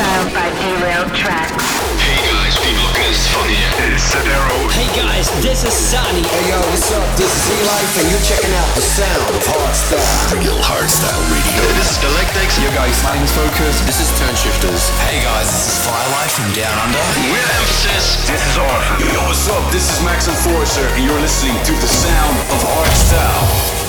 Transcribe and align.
Style 0.00 0.32
by 0.32 0.48
Derailed 0.56 1.12
Traxx. 1.12 1.60
Hey 2.00 2.16
guys, 2.24 2.56
people 2.64 2.88
look 2.88 3.04
at 3.04 3.12
funny. 3.36 3.60
It's 3.84 4.00
Sadero. 4.08 4.56
Hey 4.72 4.88
guys, 4.96 5.28
this 5.44 5.60
is 5.60 5.76
Sunny. 5.76 6.24
Hey 6.24 6.48
yo, 6.48 6.56
what's 6.72 6.88
up? 6.88 7.04
This 7.20 7.28
is 7.28 7.44
E-Life 7.52 7.92
and 8.00 8.08
you're 8.08 8.24
checking 8.24 8.48
out 8.48 8.70
the 8.72 8.80
sound 8.80 9.28
of 9.28 9.44
hardstyle. 9.44 10.40
Real 10.40 10.56
hardstyle 10.64 11.20
radio. 11.28 11.60
This 11.76 11.92
is 11.92 11.98
Galactics. 12.00 12.56
Yo 12.64 12.72
guys, 12.72 12.96
my 13.04 13.12
name's 13.12 13.28
Focus. 13.36 13.84
This 13.84 14.00
is 14.00 14.08
Toneshifterz. 14.16 14.88
Hey 15.04 15.20
guys, 15.20 15.52
this 15.52 15.68
is 15.68 15.76
Firelight 15.84 16.32
from 16.32 16.48
Down 16.56 16.76
Under. 16.80 17.04
We're 17.28 17.50
Emphasis. 17.60 18.24
This 18.24 18.40
is 18.40 18.56
Arthur. 18.56 19.04
Yo, 19.04 19.20
what's 19.28 19.52
up? 19.52 19.68
This 19.68 19.84
is 19.84 20.00
Max 20.00 20.32
Enforcer, 20.32 20.88
and 20.96 21.04
you're 21.04 21.20
listening 21.20 21.60
to 21.68 21.76
the 21.76 21.90
sound 21.92 22.40
of 22.48 22.58
hardstyle. 22.64 23.79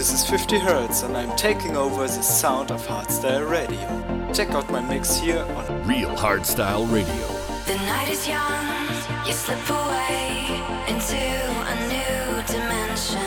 This 0.00 0.14
is 0.14 0.24
50 0.30 0.58
Hertz 0.58 1.02
and 1.02 1.14
I'm 1.14 1.36
taking 1.36 1.76
over 1.76 2.04
the 2.04 2.22
sound 2.22 2.70
of 2.70 2.80
hardstyle 2.86 3.46
radio. 3.50 4.32
Check 4.32 4.48
out 4.52 4.70
my 4.70 4.80
mix 4.80 5.18
here 5.18 5.42
on 5.42 5.86
Real 5.86 6.08
Hardstyle 6.16 6.90
Radio. 6.90 7.26
The 7.66 7.76
night 7.84 8.08
is 8.08 8.26
young, 8.26 8.64
you 9.26 9.34
slip 9.34 9.68
away 9.68 10.46
into 10.88 11.20
a 11.72 11.76
new 11.92 12.42
dimension. 12.46 13.20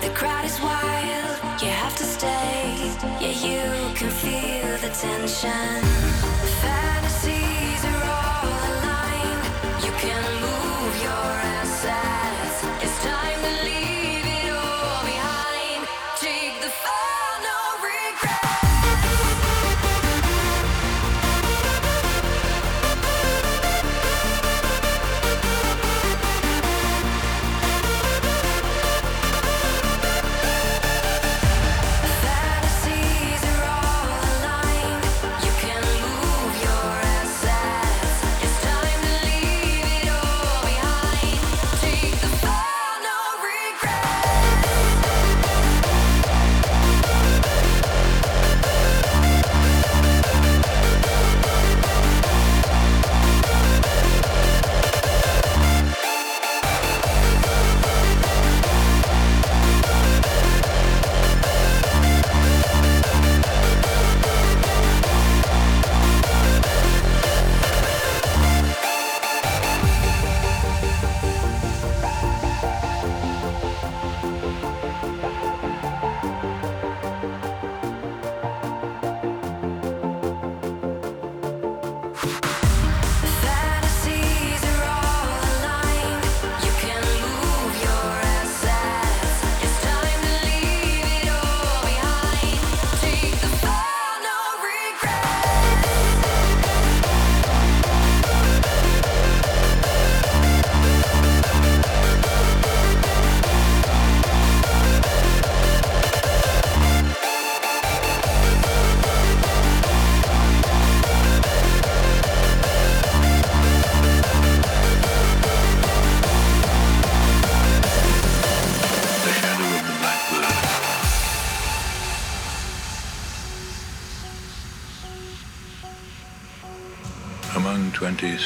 The 0.00 0.12
crowd 0.16 0.44
is 0.44 0.60
wild, 0.60 1.62
you 1.62 1.68
have 1.68 1.94
to 1.94 2.02
stay. 2.02 2.90
Yeah, 3.20 3.30
you 3.46 3.94
can 3.94 4.10
feel 4.10 4.76
the 4.78 4.90
tension. 4.92 6.23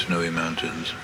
Snowy 0.09 0.31
mountains, 0.31 0.95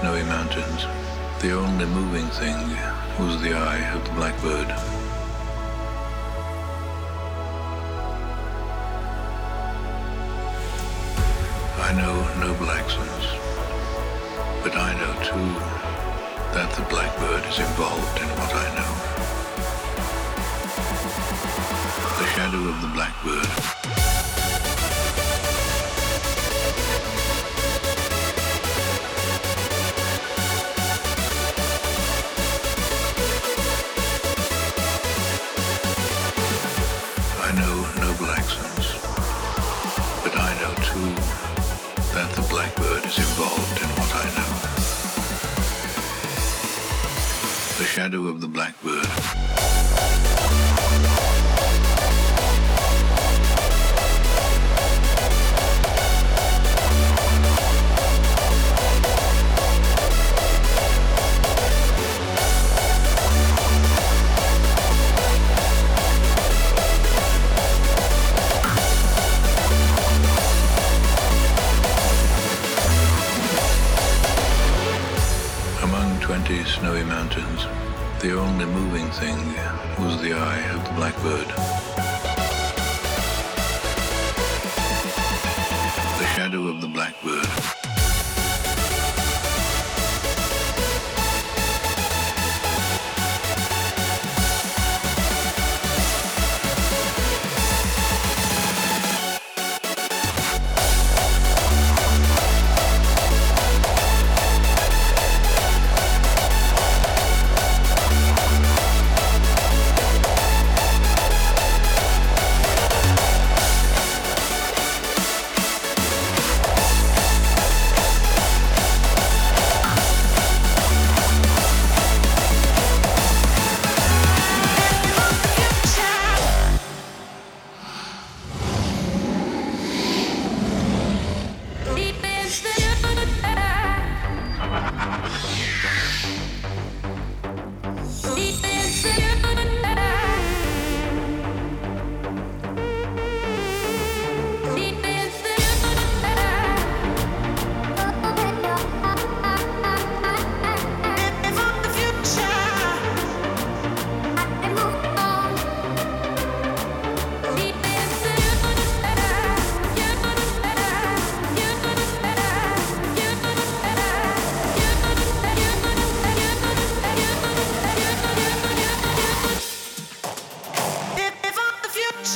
twenty 0.00 0.20
snowy 0.20 0.28
mountains, 0.28 0.47
the 0.47 0.47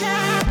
picture 0.01 0.42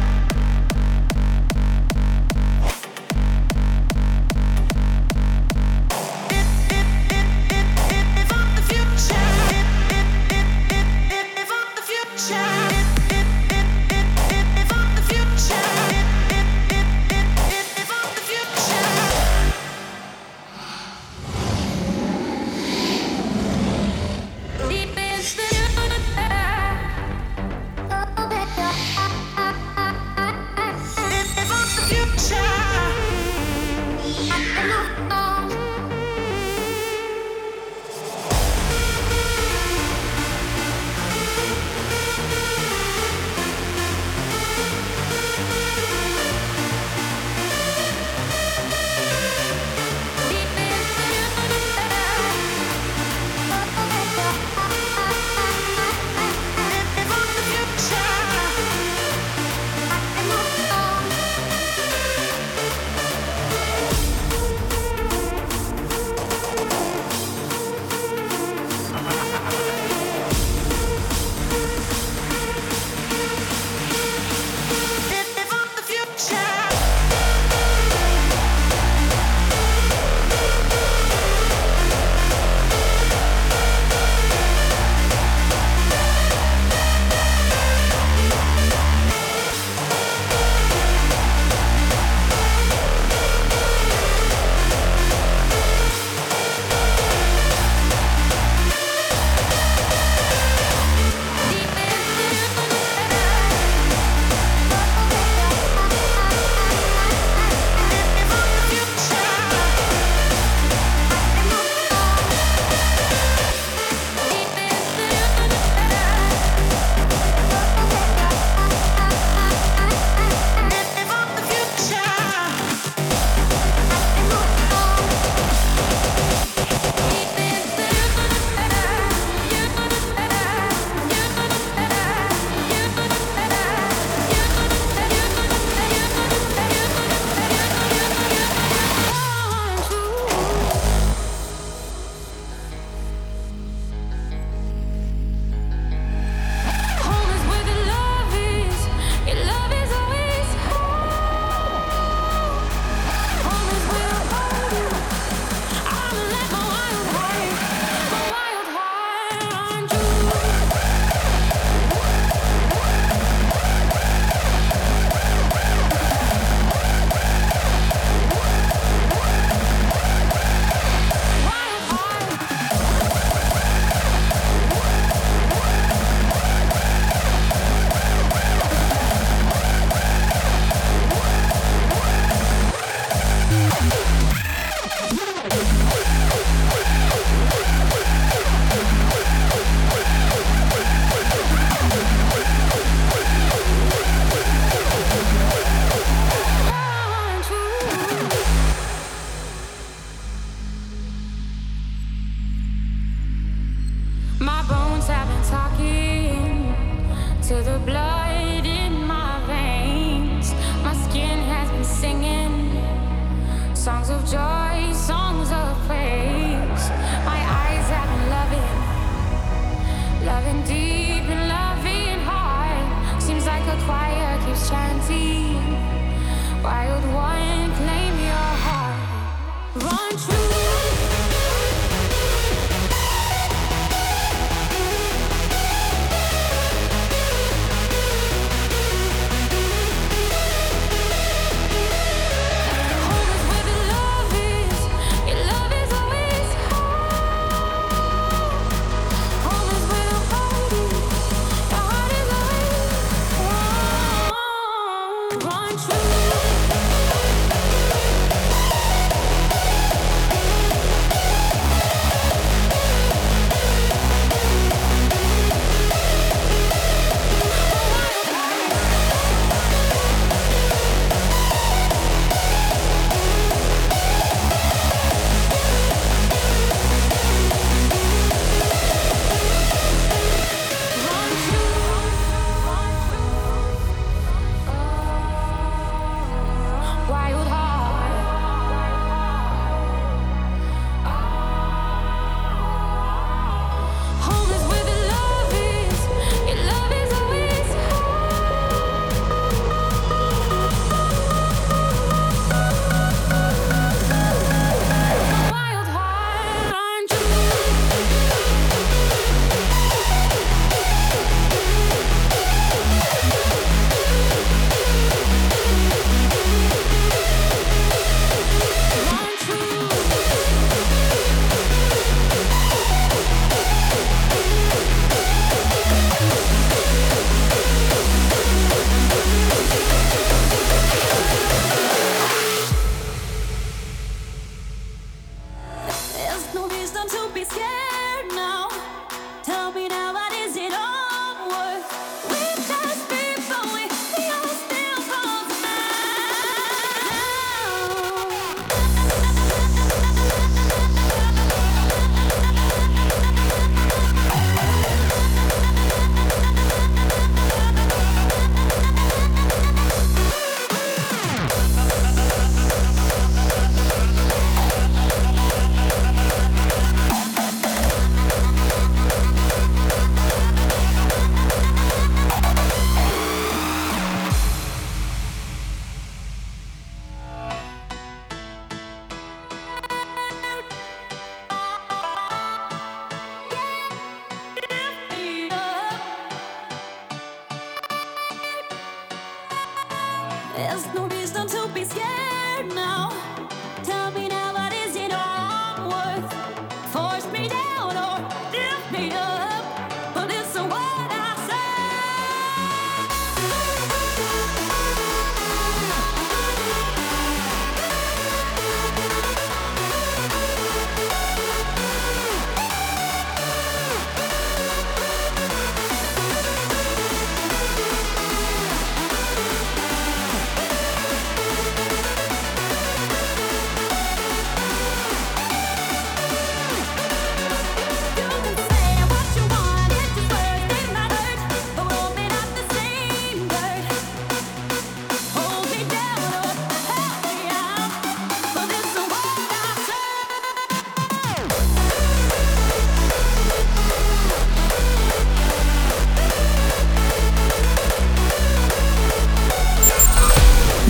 wisdom 336.93 337.07
to 337.07 337.33
be 337.33 337.43
scared. 337.45 338.00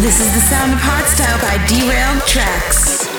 This 0.02 0.20
is 0.20 0.34
the 0.34 0.40
sound 0.40 0.74
of 0.74 0.80
hardstyle 0.80 1.40
by 1.44 1.64
Derailed 1.68 2.24
Traxx. 2.24 3.11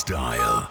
style. 0.00 0.69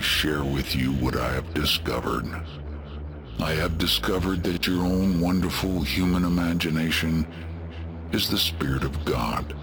Hardstyle. 0.00 1.54
discovered. 1.54 2.26
I 3.40 3.52
have 3.52 3.78
discovered 3.78 4.42
that 4.44 4.66
your 4.66 4.84
own 4.84 5.20
wonderful 5.20 5.82
human 5.82 6.24
imagination 6.24 7.26
is 8.12 8.28
the 8.28 8.38
Spirit 8.38 8.82
of 8.84 9.04
God. 9.04 9.54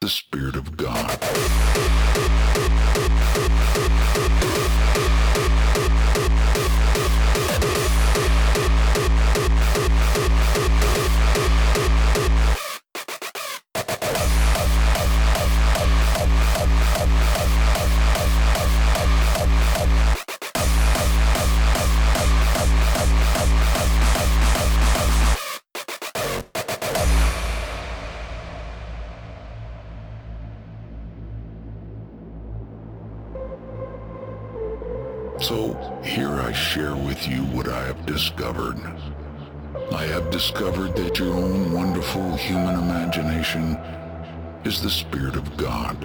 The 0.00 0.08
Spirit 0.08 0.45
is 44.76 44.82
the 44.82 44.90
Spirit 44.90 45.36
of 45.36 45.56
God. 45.56 45.96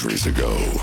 Centuries 0.00 0.26
ago, 0.26 0.79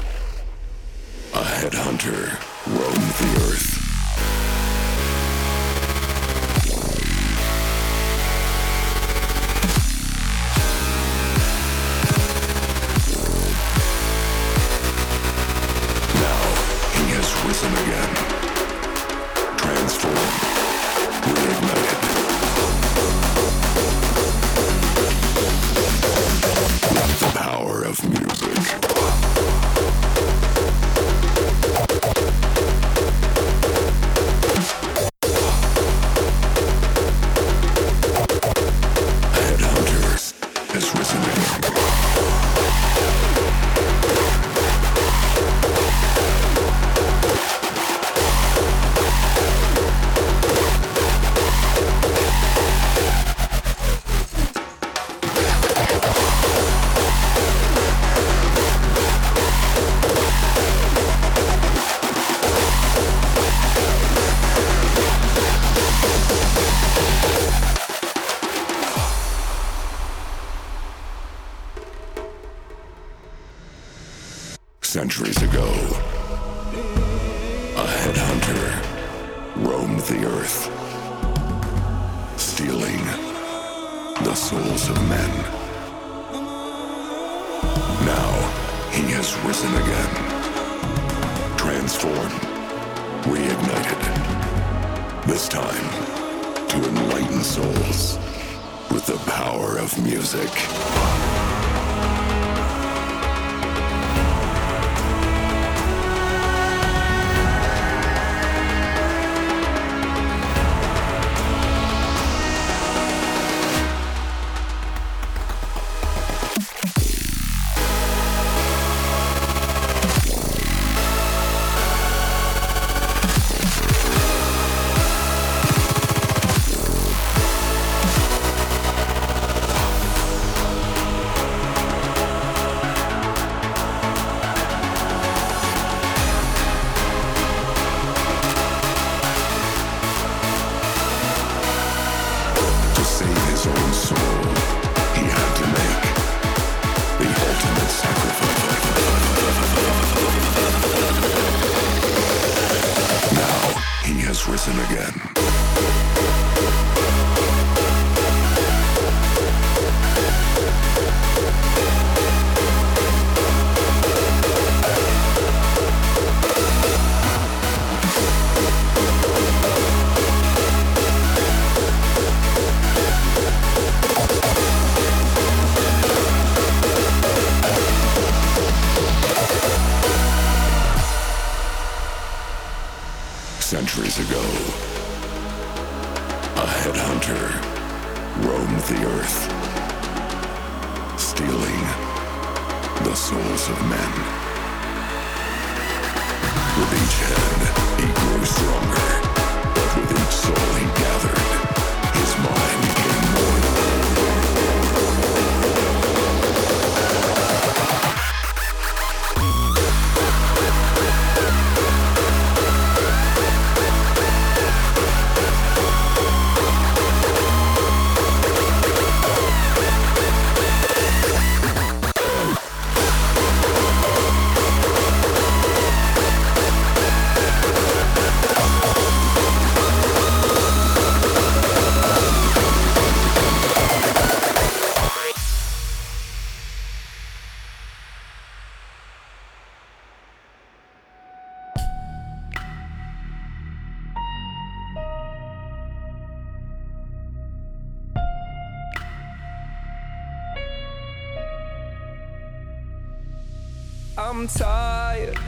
I'm 254.29 254.45
tired 254.45 255.39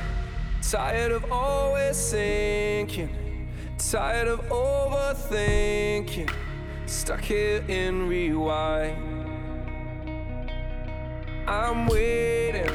Tired 0.62 1.12
of 1.12 1.32
always 1.32 2.12
thinking, 2.12 3.10
tired 3.78 4.28
of 4.28 4.39
overthinking, 4.50 6.30
stuck 6.86 7.22
here 7.22 7.63
in 7.68 8.08
rewind. 8.08 8.96
I'm 11.48 11.88
waiting, 11.88 12.72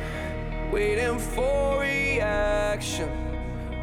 waiting 0.72 1.20
for 1.20 1.80
reaction, 1.80 3.08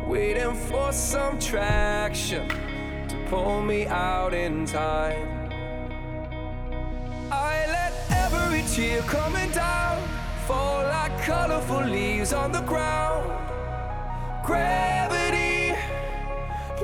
waiting 0.10 0.53
for 0.53 0.91
some 0.91 1.39
traction 1.39 2.49
to 2.49 3.25
pull 3.29 3.62
me 3.62 3.86
out 3.86 4.34
in 4.34 4.65
time. 4.65 5.49
I 7.31 7.65
let 7.67 7.93
every 8.12 8.63
tear 8.63 9.01
coming 9.03 9.49
down 9.51 10.20
fall 10.47 10.84
like 10.84 11.15
colorful 11.21 11.84
leaves 11.84 12.34
on 12.34 12.51
the 12.51 12.62
ground. 12.62 13.30
Gravity, 14.43 15.73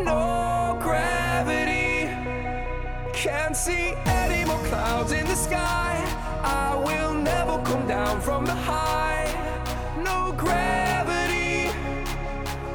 no 0.03 0.77
gravity. 0.81 2.09
Can't 3.13 3.55
see 3.55 3.93
any 4.05 4.45
more 4.45 4.63
clouds 4.65 5.11
in 5.11 5.25
the 5.25 5.35
sky. 5.35 5.93
I 6.43 6.75
will 6.75 7.13
never 7.13 7.61
come 7.63 7.87
down 7.87 8.21
from 8.21 8.45
the 8.45 8.53
high. 8.53 9.25
No 10.03 10.33
gravity, 10.37 11.71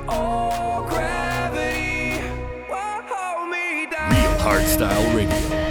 oh 0.09 0.85
gravity. 0.89 2.21
Hold 2.69 3.51
me 3.51 3.87
down. 3.87 4.11
Real 4.11 4.37
Hardstyle 4.47 5.15
Radio. 5.15 5.62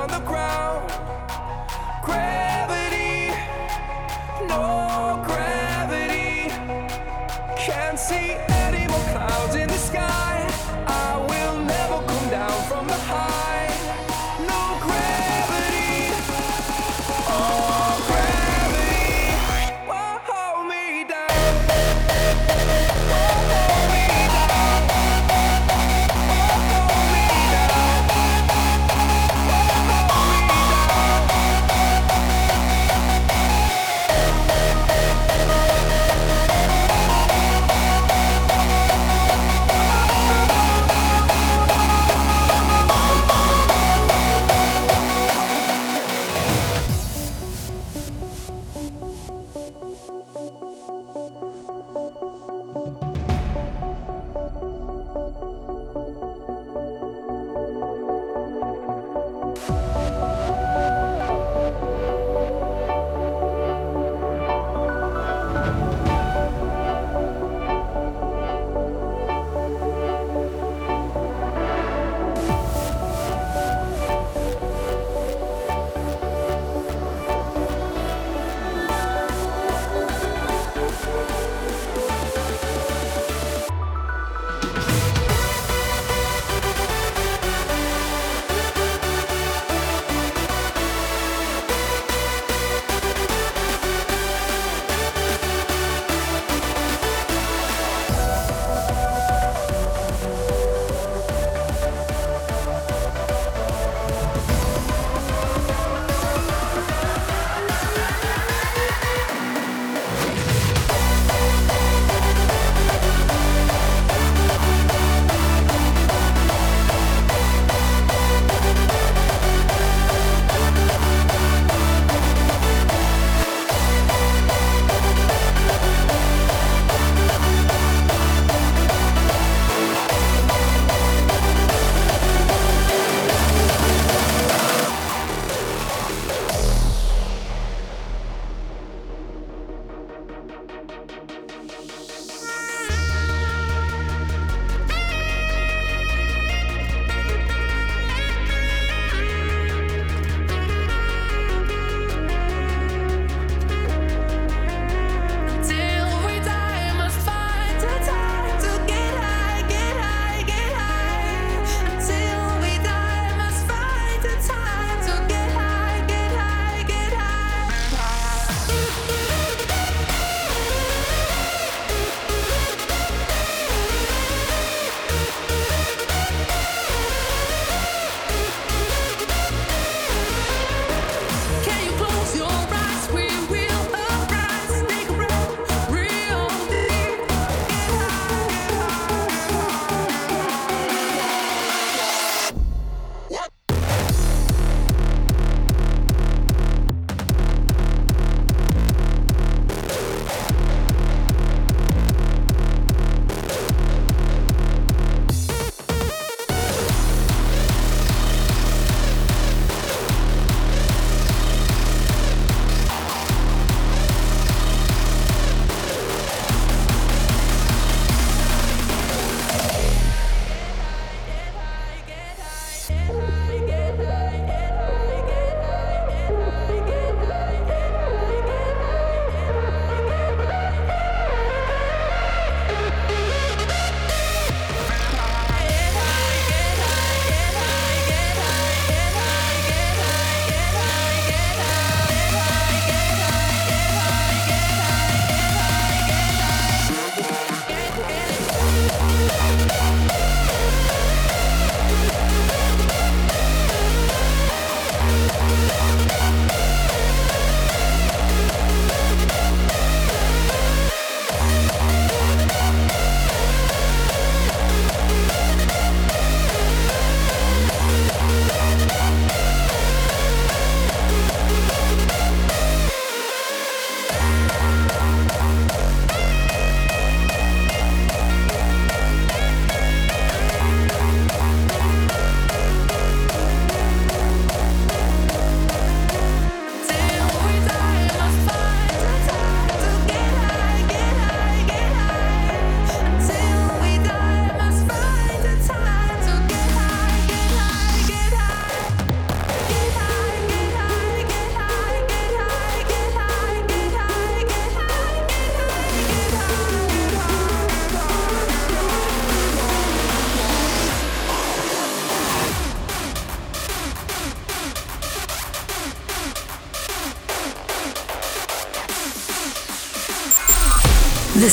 On 0.00 0.08
the 0.08 0.20
ground. 0.20 0.79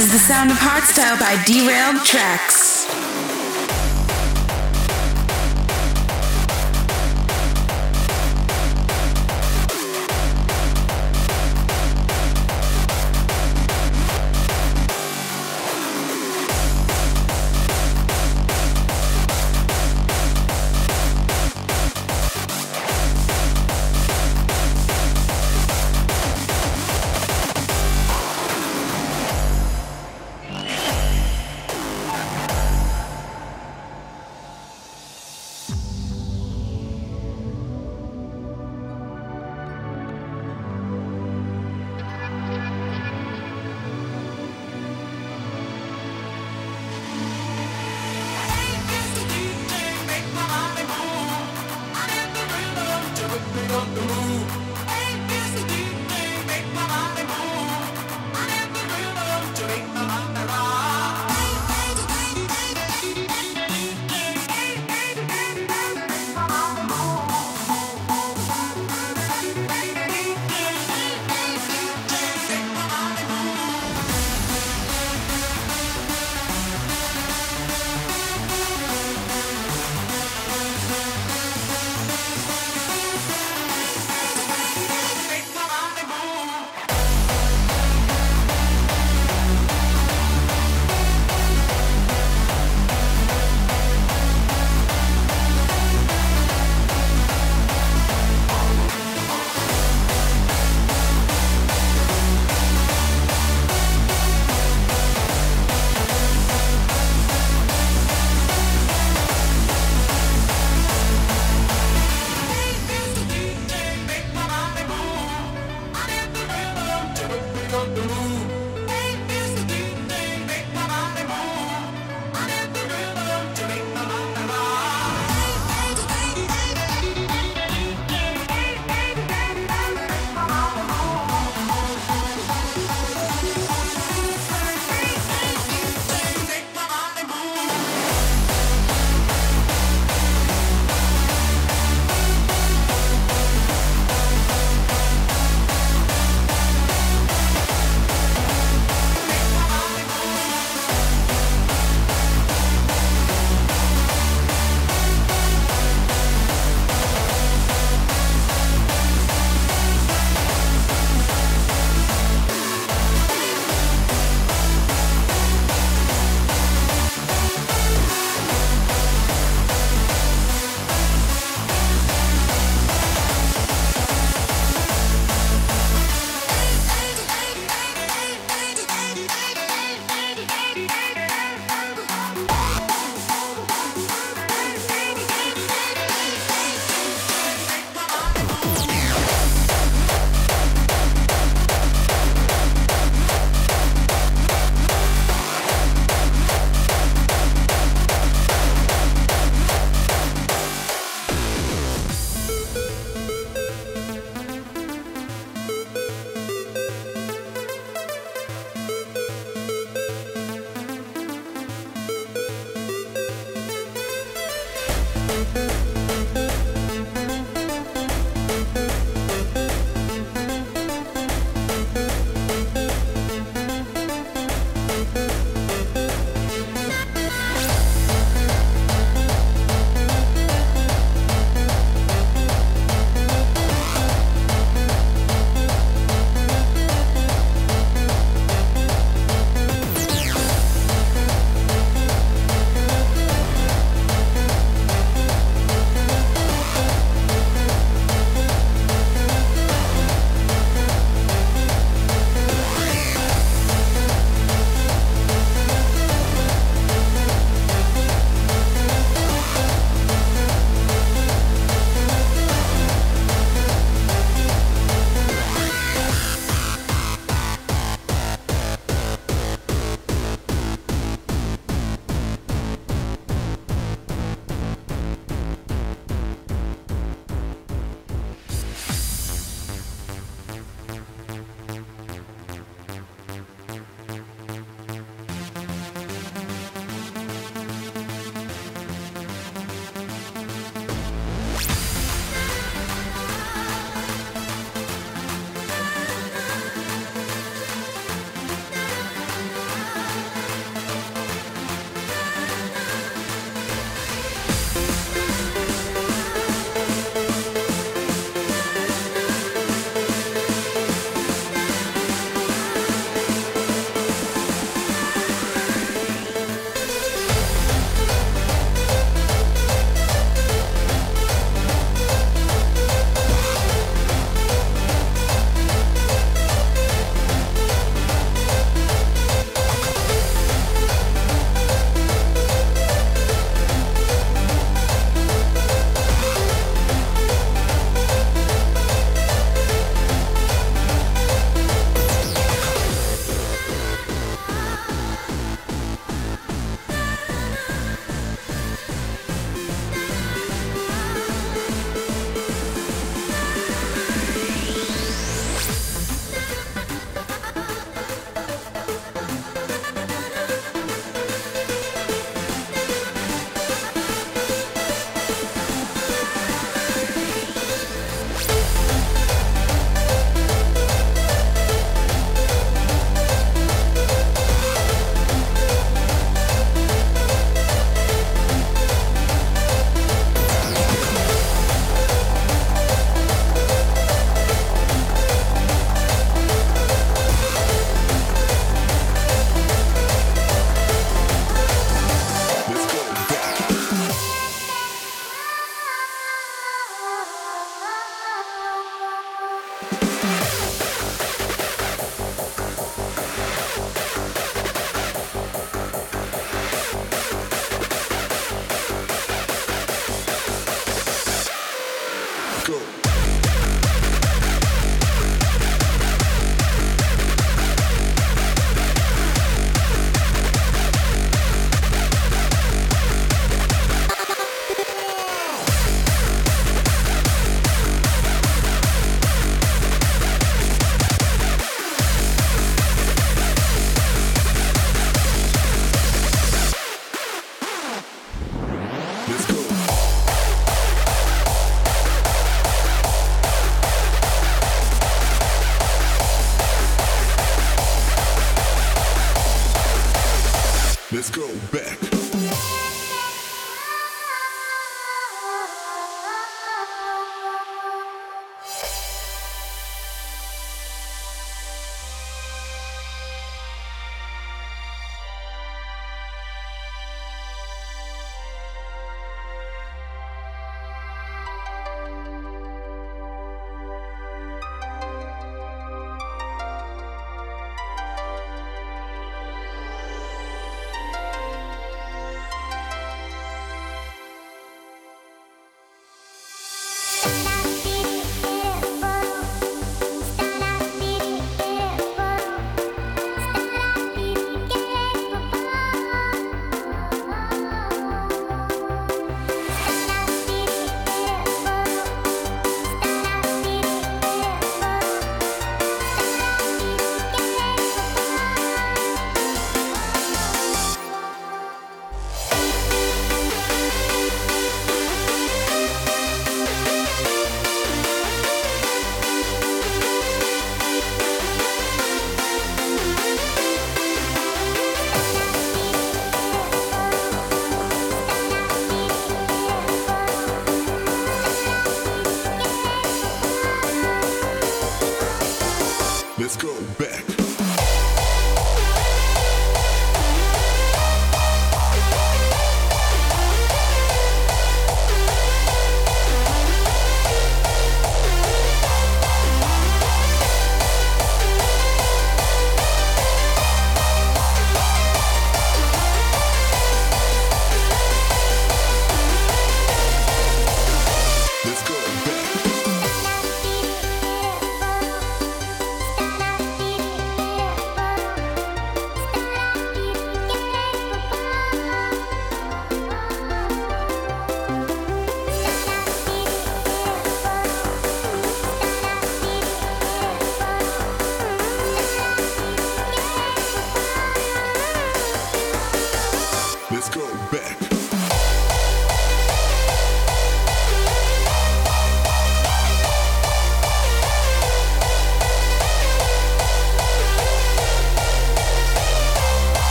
Is 0.00 0.10
the 0.10 0.18
sound 0.18 0.50
of 0.50 0.56
hardstyle 0.56 1.20
by 1.20 1.36
Derailed 1.44 1.96
Traxx. 2.06 2.79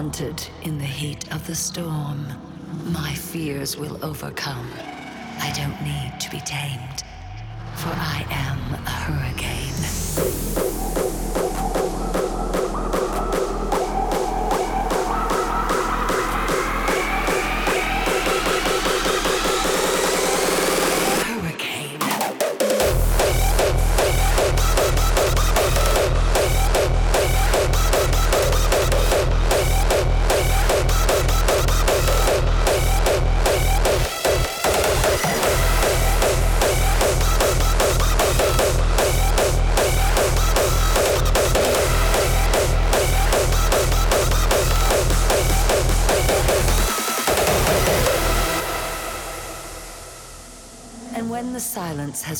In 0.00 0.78
the 0.78 0.84
heat 0.84 1.30
of 1.30 1.46
the 1.46 1.54
storm, 1.54 2.26
my 2.86 3.12
fears 3.12 3.76
will 3.76 4.02
overcome. 4.02 4.66
I 5.38 5.52
don't 5.54 5.78
need 5.82 6.18
to 6.20 6.30
be 6.30 6.40
tamed, 6.40 7.02
for 7.76 7.90
I 7.90 8.24
am 8.30 8.82
a 8.86 8.90
hurricane. 8.90 10.69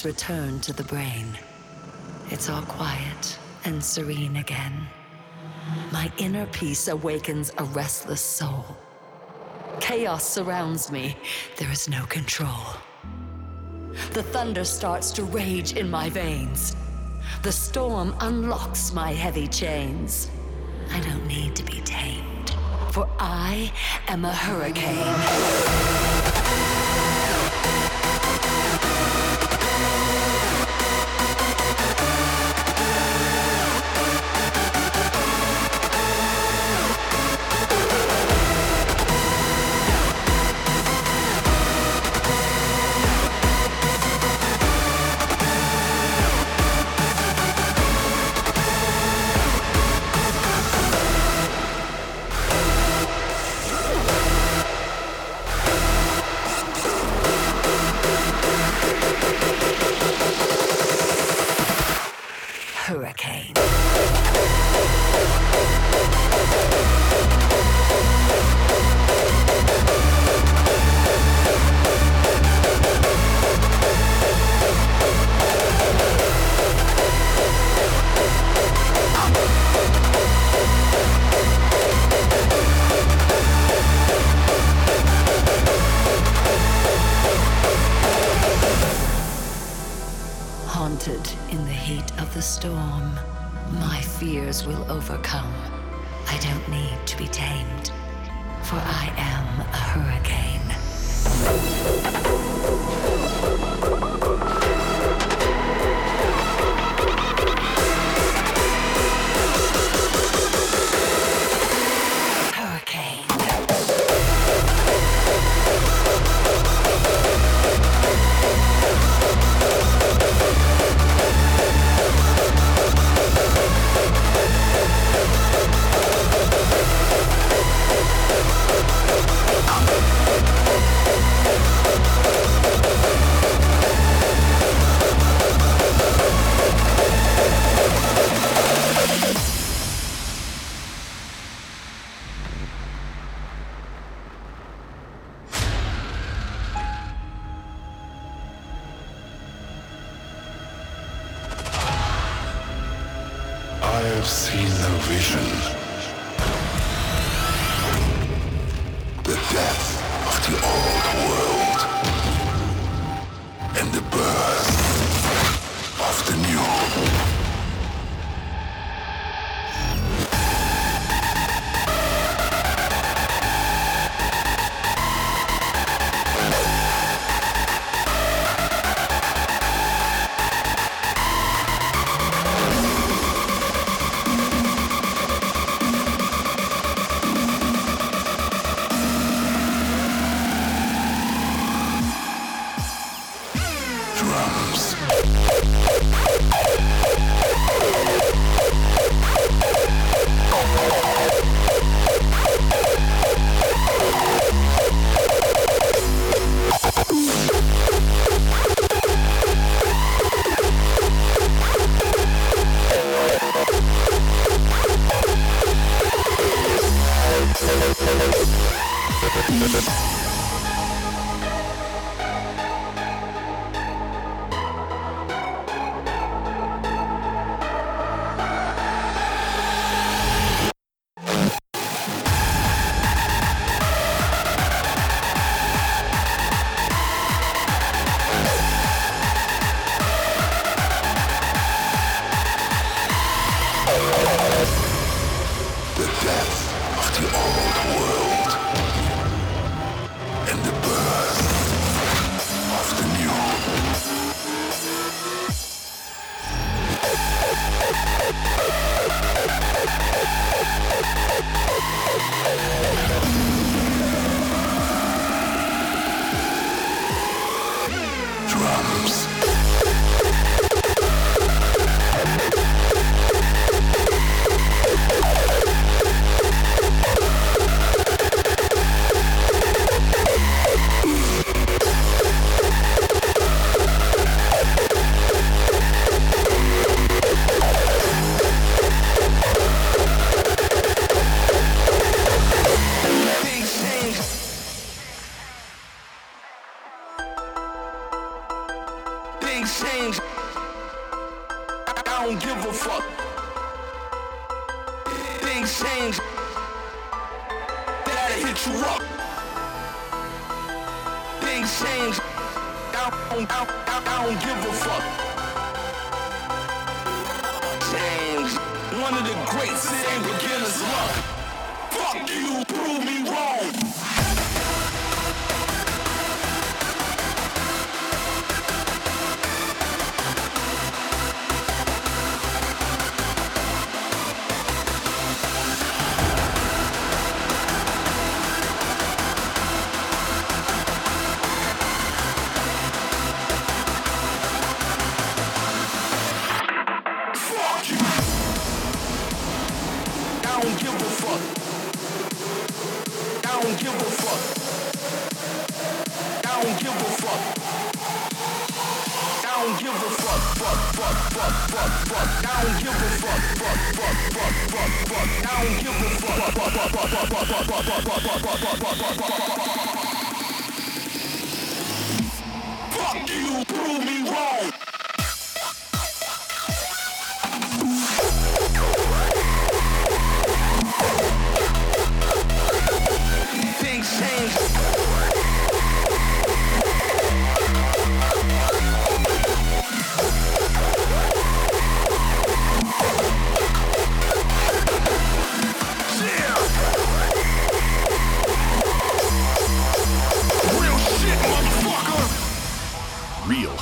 Returned 0.05 0.63
to 0.63 0.73
the 0.73 0.85
brain, 0.85 1.27
it's 2.31 2.49
all 2.49 2.63
quiet 2.63 3.39
and 3.65 3.83
serene 3.83 4.37
again. 4.37 4.87
My 5.93 6.11
inner 6.19 6.47
peace 6.47 6.89
awakens 6.89 7.53
a 7.59 7.65
restless 7.65 8.21
soul. 8.21 8.65
Chaos 9.81 10.25
surrounds 10.25 10.91
me, 10.91 11.17
there 11.57 11.71
is 11.71 11.89
no 11.89 12.05
control. 12.07 12.77
The 14.13 14.23
thunder 14.23 14.65
starts 14.65 15.11
to 15.13 15.25
rage 15.25 15.73
in 15.75 15.91
my 15.91 16.09
veins. 16.11 16.77
The 17.43 17.53
storm 17.53 18.15
unlocks 18.21 18.93
my 18.93 19.13
heavy 19.13 19.49
chains. 19.49 20.31
I 20.93 21.01
don't 21.01 21.27
need 21.27 21.57
to 21.57 21.63
be 21.65 21.81
tamed, 21.81 22.55
for 22.91 23.09
I 23.19 23.73
am 24.09 24.25
a 24.25 24.33
hurricane. 24.33 26.10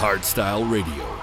Hardstyle 0.09 0.65
Radio. 0.65 1.18